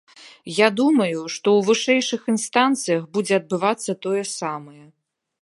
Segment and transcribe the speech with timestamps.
[0.59, 4.85] Я думаю, што ў вышэйшых інстанцыях будзе адбывацца тое самае.